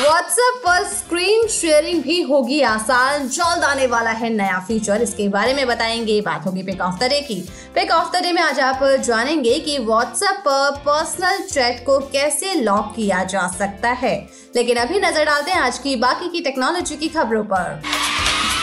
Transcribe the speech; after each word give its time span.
WhatsApp 0.00 0.54
पर 0.66 0.84
screen 0.84 1.46
sharing 1.48 2.02
भी 2.02 2.20
होगी 2.22 2.60
आसान। 2.62 3.28
जल्द 3.28 3.64
आने 3.64 3.86
वाला 3.86 4.10
है 4.10 4.30
नया 4.30 4.58
फीचर 4.58 5.02
इसके 5.02 5.28
बारे 5.28 5.54
में 5.54 5.66
बताएँगे। 5.66 6.20
बात 6.20 6.46
होगी 6.46 6.62
पिक 6.62 6.80
ऑफ़ 6.80 6.98
द 7.00 7.04
डे 7.04 7.20
की। 7.20 7.40
पिक 7.74 7.90
ऑफ़ 7.90 8.16
द 8.16 8.22
डे 8.22 8.32
में 8.32 8.42
आज 8.42 8.60
आप 8.60 8.84
जानेंगे 8.84 9.58
कि 9.58 9.78
व्हाट्सएप 9.78 10.42
पर 10.48 10.70
पर्सनल 10.78 11.38
चैट 11.42 11.84
को 11.86 11.98
कैसे 11.98 12.54
लॉक 12.54 12.92
किया 12.96 13.24
जा 13.24 13.46
सकता 13.48 13.90
है। 13.90 14.28
लेकिन 14.56 14.76
अभी 14.76 14.98
नज़र 14.98 15.24
डालते 15.24 15.50
हैं 15.50 15.60
आज 15.60 15.78
की 15.78 15.96
बाकी 15.96 16.28
की 16.28 16.40
टेक्नोलॉजी 16.40 16.96
की 16.96 17.08
खबरों 17.08 17.44
पर। 17.44 17.82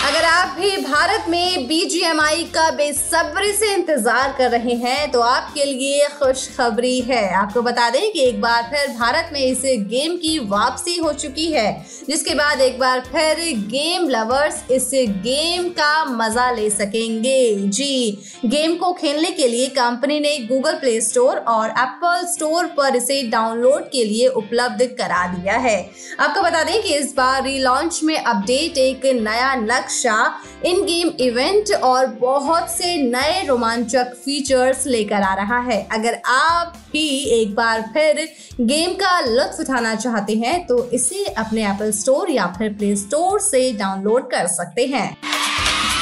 अगर 0.04 0.24
आप 0.26 0.56
भी 0.60 0.70
भारत 0.78 1.26
में 1.30 1.68
बीजीएमआई 1.68 2.44
का 2.54 2.70
बेसब्री 2.72 3.52
से 3.54 3.74
इंतज़ार 3.74 4.34
कर 4.38 4.50
रहे 4.52 4.74
हैं 4.78 5.12
तो 5.12 5.20
आपके 5.22 5.66
लिए 5.66 6.08
खुशखबरी 6.20 7.00
है। 7.02 7.24
आपको 7.34 7.62
बता 7.62 7.90
दें 7.90 8.12
कि 8.12 8.24
एक 8.24 8.42
बार 8.42 8.64
फिर 8.72 8.88
भारत 8.98 9.30
में 9.34 9.40
इस 9.42 9.62
गेम 9.90 10.16
की 10.18 10.38
वापसी 10.42 10.98
हो 10.98 11.12
चुकी 11.14 11.46
है, 11.52 11.86
जिसके 12.10 12.34
बाद 12.36 12.62
एक 12.62 12.78
बार 12.80 13.00
फिर 13.06 13.40
गेम 13.70 14.10
लवर्स 14.10 14.62
इस 14.72 14.90
गेम 15.22 15.70
का 15.72 16.04
मज़ा 16.08 16.50
ले 16.52 16.70
सकेंगे। 16.72 17.56
जी, 17.70 18.18
गेम 18.46 18.76
को 18.76 18.92
खेलने 18.94 19.32
के 19.32 19.48
लिए 19.48 19.68
कंपनी 19.72 20.20
ने 20.20 20.38
गूगल 20.48 20.76
प्ले 20.80 21.00
स्टोर 21.02 21.38
और 21.38 21.70
एप्पल 21.70 22.26
स्टोर 22.34 22.66
पर 22.78 22.96
इसे 22.96 23.22
डाउनलोड 23.30 23.90
के 23.92 24.04
लिए 24.04 24.28
उपलब्ध 24.28 24.86
करा 25.00 25.26
दिया 25.30 25.58
है। 25.60 25.80
आपको 26.20 26.42
बता 26.42 26.64
दें 26.64 26.82
कि 26.82 26.94
इस 26.96 27.14
बार 27.18 27.44
रीलॉन्च 27.44 28.00
में 28.04 28.18
अपडेट 28.18 28.78
एक 28.80 29.06
नया 29.22 29.56
नक्श 29.56 29.92
नक्शा 29.94 30.42
इन 30.66 30.82
गेम 30.84 31.10
इवेंट 31.20 31.72
और 31.84 32.06
बहुत 32.20 32.70
से 32.70 32.96
नए 33.04 33.44
रोमांचक 33.48 34.14
फीचर्स 34.16 34.86
लेकर 34.88 35.22
आ 35.22 35.34
रहा 35.36 35.60
है। 35.62 35.82
अगर 35.92 36.18
आप 36.28 36.78
भी 36.92 37.08
एक 37.34 37.54
बार 37.56 37.82
फिर 37.94 38.28
गेम 38.62 38.94
का 38.94 39.20
लुत्फ 39.22 39.60
उठाना 39.60 39.94
चाहते 39.96 40.36
हैं 40.36 40.66
तो 40.68 40.84
इसे 40.92 41.24
अपने 41.38 41.68
एप्पल 41.70 41.92
स्टोर 41.92 42.32
या 42.32 42.48
फिर 42.58 42.74
प्ले 42.74 42.96
स्टोर 42.96 43.40
से 43.42 43.72
डाउनलोड 43.74 44.30
कर 44.32 44.48
सकते 44.50 44.86
हैं। 44.86 45.06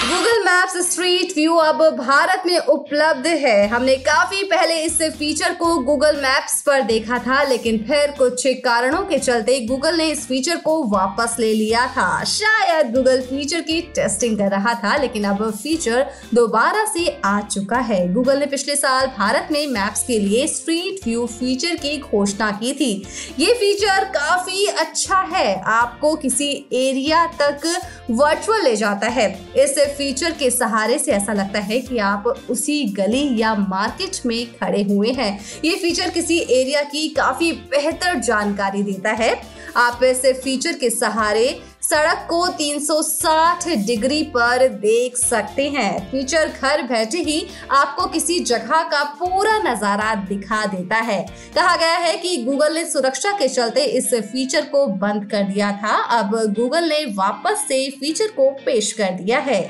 गूगल 0.02 0.40
मैप्स 0.44 0.78
स्ट्रीट 0.92 1.34
व्यू 1.36 1.56
अब 1.56 1.82
भारत 1.98 2.44
में 2.46 2.58
उपलब्ध 2.58 3.28
है। 3.28 3.68
हमने 3.68 3.96
काफ़ी 3.98 4.44
पहले 4.44 4.76
इस 4.76 4.98
फीचर 5.18 5.54
को 5.54 5.78
गूगल 5.80 6.16
मैप्स 6.16 6.62
पर 6.62 6.82
देखा 6.82 7.18
था, 7.18 7.42
लेकिन 7.44 7.78
फिर 7.78 8.12
कुछ 8.12 8.44
कारणों 8.66 9.02
के 9.02 9.20
चलते 9.20 9.60
गूगल 9.60 9.98
ने 9.98 10.06
इस 10.06 10.26
फीचर 10.28 10.56
को 10.56 10.82
वापस 10.88 11.36
ले 11.40 11.54
लिया 11.54 11.86
था। 11.88 12.24
शायद 12.24 12.92
गूगल 12.94 13.22
फीचर 13.22 13.62
की 13.62 13.80
टेस्टिंग 13.96 14.38
कर 14.38 14.50
रहा 14.52 14.74
था, 14.74 14.96
लेकिन 14.98 15.24
अब 15.24 15.50
फीचर 15.54 16.06
दोबारा 16.34 16.86
से 16.86 17.08
आ 17.26 17.40
चुका 17.42 17.80
है। 17.82 18.02
गूगल 18.14 18.40
ने 18.40 18.46
पिछले 18.46 18.76
साल 18.76 19.08
भारत 19.18 19.48
में 19.52 19.66
मैप्स 19.68 20.04
के 20.04 20.20
लिए 20.20 20.48
स्ट्रीट 20.48 21.06
व्यू 21.06 21.26
फीचर 21.30 21.76
की 21.76 21.98
घोषणा 22.00 22.52
की 22.54 22.74
थी। 22.74 22.92
ये 23.40 23.54
फीचर 23.54 24.04
काफ़ी 24.18 24.66
अच्छा 24.66 25.22
है। 25.34 25.62
आपको 25.76 26.16
किसी 26.16 26.52
एरिया 26.74 27.26
तक 27.42 27.72
वर्चुअल 28.12 28.64
ले 28.64 28.76
जाता 28.76 29.08
है। 29.10 29.30
इस 29.58 29.78
फीचर 29.98 30.32
के 30.32 30.50
सहारे 30.52 30.98
से 31.00 31.12
ऐसा 31.12 31.34
लगता 31.34 31.60
है 31.60 31.80
कि 31.80 31.98
आप 31.98 32.28
उसी 32.50 32.84
गली 32.94 33.40
या 33.40 33.54
मार्केट 33.56 34.26
में 34.26 34.46
खड़े 34.54 34.84
हुए 34.84 35.12
हैं। 35.12 35.40
ये 35.66 35.76
फीचर 35.76 36.10
किसी 36.10 36.38
एरिया 36.52 36.82
की 36.84 37.08
काफ़ी 37.10 37.52
बेहतर 37.52 38.20
जानकारी 38.20 38.84
देता 38.84 39.12
है। 39.14 39.34
आप 39.78 40.04
ऐसे 40.04 40.34
फीचर 40.34 40.78
के 40.78 40.90
सहारे 40.90 41.62
सड़क 41.92 42.26
को 42.30 42.48
360 42.50 43.68
डिग्री 43.86 44.22
पर 44.34 44.68
देख 44.82 45.18
सकते 45.18 45.68
हैं। 45.70 46.12
फीचर 46.12 46.48
घर 46.50 46.82
बैठे 46.82 47.18
ही 47.20 47.36
आपको 47.72 48.06
किसी 48.06 48.40
जगह 48.42 48.84
का 48.84 49.04
पूरा 49.20 49.58
नज़ारा 49.64 50.14
दिखा 50.30 50.66
देता 50.66 50.98
है। 51.02 51.20
कहा 51.56 51.76
गया 51.76 51.98
है 51.98 52.16
कि 52.18 52.38
गूगल 52.44 52.74
ने 52.74 52.86
सुरक्षा 52.86 53.32
के 53.32 53.48
चलते 53.48 53.84
इस 53.98 54.14
फीचर 54.32 54.66
को 54.66 54.86
बंद 55.04 55.30
कर 55.32 55.44
दिया 55.44 55.72
था। 55.74 55.96
अब 56.20 56.36
गूगल 56.56 56.90
ने 56.90 57.04
वापस 57.18 57.66
से 57.68 57.90
फीचर 57.92 58.32
को 58.32 58.50
पेश 58.66 58.92
कर 58.94 59.12
दिया 59.14 59.40
है। 59.40 59.62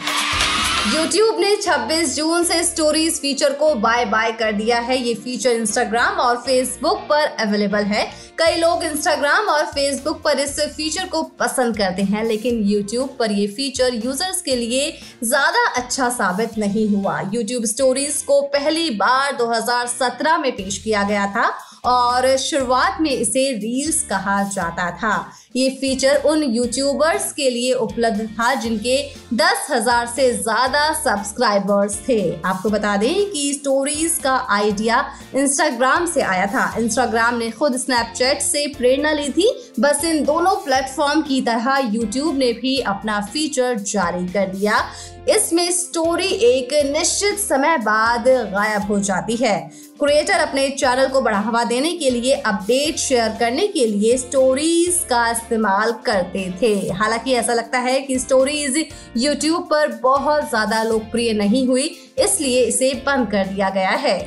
YouTube 0.82 1.40
ने 1.40 1.56
26 1.56 2.16
जून 2.16 2.44
से 2.44 2.64
स्टोरीज 2.64 3.20
फीचर 3.22 3.54
को 3.54 3.74
बाय 3.76 4.06
बाय 4.06 4.32
कर 4.32 4.52
दिया 4.52 4.80
है। 4.80 4.98
ये 4.98 5.14
फीचर 5.16 5.50
इंस्टाग्राम 5.50 6.20
और 6.20 6.38
फेसबुक 6.38 7.02
पर 7.10 7.26
अवेलेबल 7.40 7.84
है। 7.86 8.04
कई 8.40 8.56
लोग 8.56 8.84
इंस्टाग्राम 8.84 9.50
और 9.50 9.66
फेसबुक 9.66 10.22
पर 10.24 10.40
इस 10.40 10.60
फीचर 10.78 11.08
को 11.08 11.22
पसंद 11.40 11.78
करते 11.78 12.02
हैं, 12.04 12.24
लेकिन 12.24 12.64
YouTube 12.70 13.18
पर 13.20 13.32
ये 13.32 13.46
फीचर 13.48 13.96
यूज़र्स 13.96 14.42
के 14.42 14.56
लिए 14.56 14.92
ज़्यादा 15.24 15.66
अच्छा 15.74 16.10
साबित 16.10 16.58
नहीं 16.58 16.88
हुआ। 16.96 17.20
YouTube 17.26 17.66
स्टोरीज 17.66 18.22
को 18.28 18.42
पहली 18.54 18.90
बार 18.96 19.36
2017 19.36 20.38
में 20.38 20.52
पेश 20.52 20.78
किया 20.78 21.04
गया 21.04 21.26
था 21.28 21.48
और 21.86 22.36
शुरुआत 22.40 22.98
में 23.02 23.12
इसे 23.12 23.52
रील्स 23.54 24.04
कहा 24.04 24.42
जाता 24.50 24.90
था। 24.98 25.16
ये 25.56 25.70
फीचर 25.72 26.22
उन 26.26 26.44
यूट्यूबर्स 26.46 27.32
के 27.34 27.50
लिए 27.50 27.74
उपलब्ध 27.76 28.26
था 28.30 28.54
जिनके 28.56 28.98
दस 29.34 29.68
हज़ार 29.72 30.06
से 30.08 30.32
ज़्यादा 30.34 30.92
सब्सक्राइबर्स 30.94 31.98
थे। 32.08 32.20
आपको 32.42 32.70
बता 32.70 32.96
दें 32.98 33.30
कि 33.32 33.54
स्टोरीज 33.54 34.18
का 34.24 34.36
आइडिया 34.50 35.04
इंस्टाग्राम 35.36 36.06
से 36.06 36.22
आया 36.24 36.46
था। 36.46 36.64
इंस्टाग्राम 36.80 37.38
ने 37.38 37.50
खुद 37.52 37.76
स्नैपचैट 37.78 38.42
से 38.42 38.66
प्रेरणा 38.78 39.12
ली 39.12 39.30
थी 39.30 39.50
बस 39.82 40.04
इन 40.06 40.24
दोनों 40.24 40.56
प्लेटफॉर्म 40.56 41.22
की 41.22 41.42
तरह 41.42 41.78
यूट्यूब 41.94 42.36
ने 42.38 42.52
भी 42.54 42.78
अपना 42.88 43.20
फीचर 43.24 43.78
जारी 43.82 44.28
कर 44.28 44.48
दिया। 44.48 44.82
इसमें 45.30 45.70
स्टोरी 45.72 46.28
एक 46.46 46.74
निश्चित 46.88 47.40
समय 47.40 47.78
बाद 47.78 48.28
गायब 48.28 48.82
हो 48.84 49.00
जाती 49.00 49.36
है। 49.36 49.58
क्रिएटर 50.00 50.40
अपने 50.40 50.68
चैनल 50.72 51.08
को 51.08 51.22
बढ़ावा 51.22 51.64
देने 51.64 51.94
के 51.94 52.10
लिए 52.10 52.34
अपडेट 52.34 52.98
शेयर 52.98 53.36
करने 53.40 53.68
के 53.68 53.86
लिए 53.88 54.18
स्टोरीज 54.18 55.00
का 55.10 55.30
इस्तेमाल 55.32 55.92
करते 56.06 56.50
थे। 56.62 56.74
हालाँकि 56.94 57.34
ऐसा 57.34 57.54
लगता 57.54 57.80
है 57.80 58.00
कि 58.02 58.20
स्टोरीज 58.20 58.86
यूट्यूब 59.18 59.64
पर 59.64 60.00
बहुत 60.04 60.50
ज़्यादा 60.50 60.84
लोकप्रिय 60.84 61.34
नहीं 61.34 61.68
हुई, 61.68 61.90
इसलिए 62.20 62.64
इसे 62.64 62.94
बंद 63.08 63.32
कर 63.32 63.46
दिया 63.46 63.70
गया 63.70 63.98
है। 64.00 64.20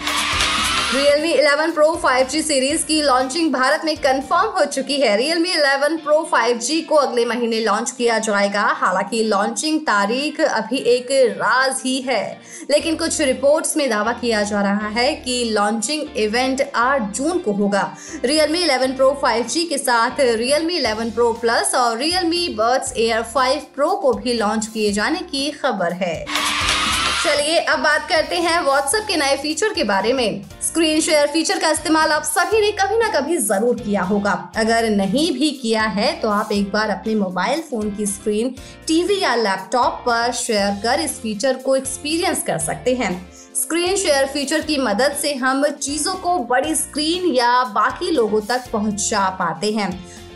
Realme 0.95 1.31
11 1.37 1.71
Pro 1.75 1.87
5G 1.97 2.43
सीरीज़ 2.43 2.85
की 2.85 3.03
लॉन्चिंग 3.03 3.53
भारत 3.53 3.83
में 3.85 3.97
कंफर्म 3.97 4.51
हो 4.51 4.65
चुकी 4.65 5.01
है। 5.01 5.19
Realme 5.19 5.57
11 5.57 5.97
Pro 6.05 6.25
5G 6.35 6.83
को 6.83 6.95
अगले 6.95 7.25
महीने 7.25 7.61
लॉन्च 7.61 7.91
किया 7.91 8.19
जाएगा। 8.19 8.61
हालाँकि 8.61 9.25
लॉन्चिंग 9.25 9.81
तारीख 9.81 10.41
अभी 10.41 10.77
एक 10.77 11.09
राज 11.39 11.83
ही 11.85 12.01
है। 12.01 12.41
लेकिन 12.71 12.97
कुछ 12.97 13.21
रिपोर्ट्स 13.21 13.77
में 13.77 13.91
दावा 13.91 14.13
किया 14.13 14.43
जा 14.43 14.63
रहा 14.63 14.89
है 14.89 15.15
कि 15.15 15.45
लॉन्चिंग 15.45 16.17
इवेंट 16.17 16.71
8 16.75 17.03
जून 17.03 17.39
को 17.39 17.53
होगा। 17.53 17.97
Realme 18.27 18.63
11 18.63 18.97
Pro 18.99 19.13
5G 19.25 19.69
के 19.69 19.79
साथ 19.79 20.11
Realme 20.11 20.81
11 20.81 21.11
Pro 21.11 21.35
Plus 21.45 21.75
और 21.75 21.99
Realme 21.99 22.49
Buds 22.61 22.93
Air 22.99 23.25
5 23.37 23.61
Pro 23.79 24.03
को 24.03 24.13
भी 24.13 24.33
लॉन्च 24.33 24.67
किए 24.67 24.93
जाने 24.93 25.19
की 25.19 25.51
खबर 25.51 25.93
है। 25.93 26.27
चलिए 27.25 27.59
अब 27.59 27.79
बात 27.81 28.09
करते 28.09 28.37
हैं 28.37 28.59
व्हाट्सएप 28.63 29.05
के 29.09 29.17
नए 29.17 29.37
फीचर 29.43 29.73
के 29.75 29.85
बारे 29.85 30.13
में। 30.13 30.43
स्क्रीन 30.63 31.01
शेयर 31.01 31.27
फीचर 31.27 31.59
का 31.59 31.71
इस्तेमाल 31.71 32.11
आप 32.13 32.23
सभी 32.23 32.61
ने 32.61 32.71
कभी 32.73 32.97
ना 32.99 33.09
कभी 33.11 33.37
ज़रूर 33.37 33.81
किया 33.81 34.03
होगा। 34.03 34.33
अगर 34.57 34.89
नहीं 34.91 35.31
भी 35.33 35.51
किया 35.53 35.83
है 35.91 36.13
तो 36.21 36.31
आप 36.31 36.53
एक 36.53 36.71
बार 36.73 36.91
अपने 36.91 37.15
मोबाइल 37.15 37.61
फ़ोन 37.61 37.91
की 37.91 38.07
स्क्रीन 38.07 38.55
टीवी 38.87 39.19
या 39.21 39.35
लैपटॉप 39.37 40.03
पर 40.07 40.33
शेयर 40.35 40.75
कर 40.83 41.01
इस 41.01 41.19
फीचर 41.21 41.57
को 41.57 41.77
एक्सपीरियंस 41.77 42.43
कर 42.43 42.59
सकते 42.61 42.95
हैं। 42.95 43.11
स्क्रीन 43.55 43.97
शेयर 43.97 44.27
फीचर 44.27 44.61
की 44.61 44.77
मदद 44.81 45.17
से 45.23 45.35
हम 45.37 45.65
चीज़ों 45.73 46.15
को 46.17 46.39
बड़ी 46.47 46.75
स्क्रीन 46.75 47.33
या 47.35 47.63
बाकी 47.75 48.11
लोगों 48.11 48.41
तक 48.43 48.71
पहुँचा 48.73 49.29
पाते 49.39 49.71
हैं। 49.73 49.91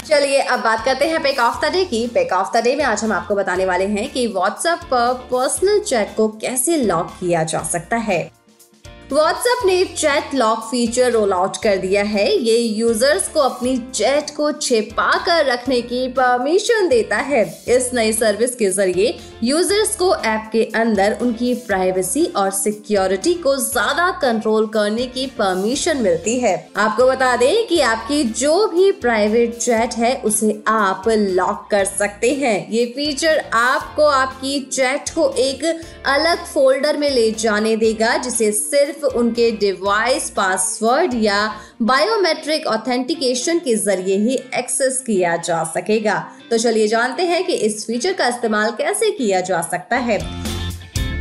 चलिए, 0.09 0.39
अब 0.39 0.59
बात 0.59 0.85
करते 0.85 1.05
हैं 1.05 1.23
पेक 1.23 1.39
ऑफ़ 1.39 1.65
द 1.65 1.71
डे 1.71 1.85
की। 1.85 2.07
पेक 2.07 2.33
ऑफ़ 2.33 2.57
द 2.57 2.63
डे 2.63 2.75
में 2.75 2.85
आज 2.85 3.03
हम 3.03 3.11
आपको 3.11 3.35
बताने 3.35 3.65
वाले 3.65 3.85
हैं 3.85 4.09
कि 4.09 4.27
व्हाट्सएप 4.27 4.79
पर 4.83 5.27
पर्सनल 5.31 5.79
चैट 5.79 6.15
को 6.15 6.27
कैसे 6.27 6.77
लॉक 6.77 7.17
किया 7.19 7.43
जा 7.43 7.63
सकता 7.63 7.97
है। 7.97 8.42
व्हाट्सएप 9.13 9.65
ने 9.65 9.83
chat 9.88 10.33
lock 10.36 10.60
feature 10.60 11.12
roll 11.12 11.33
out 11.33 11.57
कर 11.63 11.77
दिया 11.77 12.04
है। 12.04 12.25
ये 12.36 12.56
यूज़र्स 12.57 13.27
को 13.30 13.39
अपनी 13.39 13.75
चैट 13.94 14.30
को 14.36 14.51
छिपा 14.51 15.10
कर 15.25 15.45
रखने 15.45 15.80
की 15.81 16.07
परमिशन 16.12 16.88
देता 16.89 17.18
है। 17.18 17.44
इस 17.68 17.89
नई 17.94 18.13
सर्विस 18.13 18.56
के 18.56 18.69
ज़रिए 18.71 19.18
यूज़र्स 19.44 19.95
को 19.95 20.13
ऐप 20.15 20.50
के 20.51 20.63
अंदर 20.75 21.18
उनकी 21.21 21.54
प्राइवेसी 21.68 22.25
और 22.36 22.50
सिक्योरिटी 22.51 23.33
को 23.44 23.56
ज़्यादा 23.57 24.10
कंट्रोल 24.21 24.65
करने 24.68 25.06
की 25.07 25.25
परमिशन 25.38 26.01
मिलती 26.04 26.38
है। 26.39 26.56
आपको 26.77 27.07
बता 27.07 27.36
दें 27.36 27.68
कि 27.68 27.80
आपकी 27.81 28.24
जो 28.24 28.68
भी 28.68 28.92
प्राइवेट 29.04 29.56
चैट 29.57 29.94
है, 29.95 30.15
उसे 30.15 30.62
आप 30.68 31.04
लॉक 31.10 31.68
कर 31.71 31.86
सकते 31.86 32.33
हैं। 32.33 32.69
ये 32.71 32.86
फीचर 32.95 33.44
आपको 33.54 34.06
आपकी 34.06 34.60
चैट 34.63 35.10
को 35.10 35.30
एक 35.39 35.63
अलग 36.07 36.45
फोल्डर 36.45 36.98
में 36.98 37.10
ले 37.12 37.30
जाने 37.38 37.75
देगा, 37.77 38.18
जिसे 38.18 38.51
सिर्फ़ 38.54 39.01
उनके 39.07 39.51
डिवाइस 39.51 40.29
पासवर्ड 40.29 41.13
या 41.13 41.55
बायोमेट्रिक 41.81 42.67
ऑथेंटिकेशन 42.67 43.59
के 43.59 43.75
ज़रिए 43.75 44.17
ही 44.17 44.35
एक्सेस 44.55 45.03
किया 45.07 45.35
जा 45.38 45.63
सकेगा। 45.63 46.17
तो 46.50 46.57
चलिए 46.57 46.88
जानते 46.88 47.23
हैं 47.23 47.44
कि 47.44 47.53
इस 47.53 47.85
फीचर 47.85 48.13
का 48.13 48.27
इस्तेमाल 48.27 48.71
कैसे 48.71 49.11
किया 49.11 49.41
जा 49.41 49.61
सकता 49.61 49.95
है। 49.95 50.19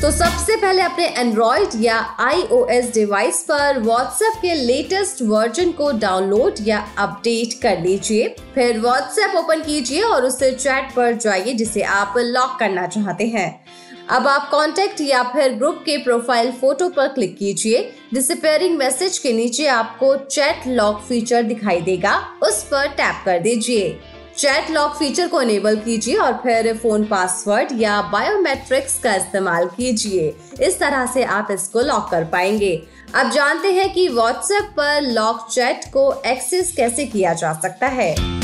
तो 0.00 0.10
सबसे 0.10 0.56
पहले 0.56 0.82
अपने 0.82 1.06
एंड्रॉइड 1.06 1.68
या 1.76 1.96
आईओएस 2.20 2.92
डिवाइस 2.94 3.42
पर 3.42 3.78
व्हाट्सएप 3.78 4.40
के 4.42 4.54
लेटेस्ट 4.54 5.22
वर्जन 5.22 5.70
को 5.72 5.90
डाउनलोड 5.92 6.54
या 6.60 6.78
अपडेट 6.98 7.60
कर 7.62 7.80
लीजिए। 7.80 8.28
फिर 8.54 8.80
व्हाट्सएप 8.80 9.36
ओपन 9.36 9.60
कीजिए 9.60 10.02
और 10.02 10.24
उससे 10.24 10.50
चैट 10.52 10.94
पर 10.94 11.12
जाइए, 11.12 11.54
जिसे 11.54 11.82
आप 11.82 12.14
लॉक 12.18 12.58
करना 12.60 12.86
चाहते 12.86 13.26
हैं। 13.26 13.64
अब 14.10 14.26
आप 14.26 14.48
कॉन्टेक्ट 14.50 15.00
या 15.00 15.22
फिर 15.22 15.52
ग्रुप 15.52 15.82
के 15.84 15.96
प्रोफ़ाइल 15.96 16.50
फ़ोटो 16.52 16.88
पर 16.88 17.08
क्लिक 17.08 17.36
कीजिए 17.38 17.78
डिसअपेयरिंग 18.14 18.76
मैसेज 18.78 19.18
के 19.18 19.32
नीचे 19.32 19.66
आपको 19.66 20.14
चैट 20.16 20.66
लॉक 20.66 21.00
फीचर 21.00 21.42
दिखाई 21.42 21.80
देगा, 21.80 22.16
उस 22.42 22.62
पर 22.62 22.88
टैप 22.88 23.22
कर 23.24 23.38
दीजिए। 23.38 24.00
चैट 24.38 24.70
लॉक 24.70 24.94
फीचर 24.96 25.28
को 25.28 25.40
इनेबल 25.42 25.76
कीजिए 25.76 26.16
और 26.16 26.32
फिर 26.32 26.72
फ़ोन 26.76 27.04
पासवर्ड 27.04 27.80
या 27.80 28.00
बायोमेट्रिक्स 28.02 28.98
का 28.98 29.14
इस्तेमाल 29.14 29.66
कीजिए। 29.68 30.34
इस 30.62 30.78
तरह 30.80 31.06
से 31.06 31.24
आप 31.24 31.48
इसको 31.50 31.80
लॉक 31.80 32.08
कर 32.10 32.24
पाएँगे। 32.24 32.74
अब 33.14 33.30
जानते 33.30 33.72
हैं 33.72 33.92
कि 33.94 34.08
व्हाट्सएप 34.08 34.72
पर 34.76 35.00
लॉक 35.02 35.48
चैट 35.50 35.84
को 35.92 36.12
एक्सेस 36.26 36.72
कैसे 36.76 37.06
किया 37.06 37.32
जा 37.34 37.52
सकता 37.52 37.86
है। 37.86 38.41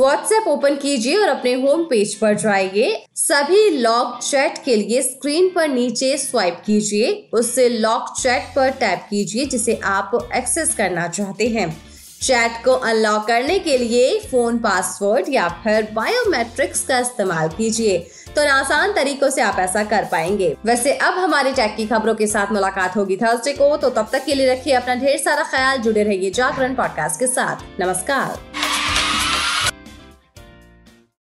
व्हाट्सएप 0.00 0.44
ओपन 0.48 0.74
कीजिए 0.74 1.16
और 1.16 1.28
अपने 1.28 1.52
होम 1.52 1.82
पेज 1.84 2.14
पर 2.14 2.34
जाइए। 2.34 3.06
सभी 3.14 3.70
लॉक 3.70 4.20
चैट 4.22 4.54
के 4.64 4.76
लिए 4.76 5.02
स्क्रीन 5.02 5.50
पर 5.54 5.68
नीचे 5.68 6.18
स्वाइप 6.18 6.62
कीजिए। 6.66 7.28
उससे 7.32 7.68
लॉक 7.68 8.14
चैट 8.22 8.42
पर 8.56 8.70
टैप 8.70 8.98
कीजिए, 9.10 9.44
जिसे 9.44 9.80
आप 9.84 10.28
एक्सेस 10.34 10.74
करना 10.74 11.08
चाहते 11.08 11.48
हैं। 11.48 11.82
चैट 12.22 12.64
को 12.64 12.72
अनलॉक 12.72 13.26
करने 13.26 13.58
के 13.58 13.78
लिए 13.78 14.18
फ़ोन 14.18 14.58
पासवर्ड 14.58 15.26
या 15.28 15.48
फिर 15.48 15.88
बायोमेट्रिक्स 15.92 16.84
का 16.84 16.98
इस्तेमाल 16.98 17.48
कीजिए। 17.48 17.98
तो 18.36 18.48
आसान 18.48 18.92
तरीकों 18.92 19.30
से 19.30 19.40
आप 19.40 19.56
ऐसा 19.58 19.84
कर 19.84 20.04
पाएँगे। 20.04 20.56
वैसे 20.66 20.92
अब 20.92 21.14
हमारी 21.14 21.52
टैग 21.52 21.76
की 21.76 21.86
खबरों 21.86 22.14
के 22.14 22.26
साथ 22.26 22.52
मुलाकात 22.52 22.96
होगी 22.96 23.16
थर्सडे 23.16 23.52
को। 23.52 23.76
तो 23.76 23.90
तब 23.90 24.08
तक 24.12 24.24
के 24.24 24.34
लिए 24.34 24.52
रखिए 24.52 24.74
अपना 24.74 24.94
ढेर 24.94 25.18
सारा 25.18 25.42
ख्याल। 25.42 25.78
जुड़े 25.78 26.02
रहिए 26.02 26.30
जागरण 26.30 26.74
पॉडकास्ट 26.74 27.20
के 27.20 27.26
साथ। 27.26 27.80
नमस्कार। 27.80 28.49